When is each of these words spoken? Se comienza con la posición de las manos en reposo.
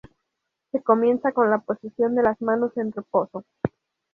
Se 0.71 0.81
comienza 0.81 1.31
con 1.31 1.51
la 1.51 1.59
posición 1.59 2.15
de 2.15 2.23
las 2.23 2.41
manos 2.41 2.75
en 2.75 2.91
reposo. 2.91 3.45